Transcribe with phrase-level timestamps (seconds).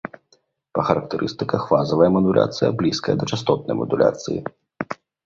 [0.77, 4.39] Па характарыстыках фазавая мадуляцыя блізкая да частотнай мадуляцыі.